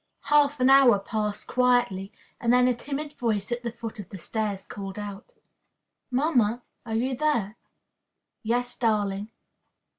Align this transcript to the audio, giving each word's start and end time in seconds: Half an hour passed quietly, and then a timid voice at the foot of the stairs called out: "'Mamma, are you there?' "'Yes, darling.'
Half 0.33 0.59
an 0.59 0.67
hour 0.71 0.97
passed 0.97 1.45
quietly, 1.45 2.11
and 2.39 2.51
then 2.51 2.67
a 2.67 2.73
timid 2.73 3.13
voice 3.13 3.51
at 3.51 3.61
the 3.61 3.71
foot 3.71 3.99
of 3.99 4.09
the 4.09 4.17
stairs 4.17 4.65
called 4.65 4.97
out: 4.97 5.35
"'Mamma, 6.09 6.63
are 6.87 6.95
you 6.95 7.15
there?' 7.15 7.55
"'Yes, 8.41 8.75
darling.' 8.75 9.29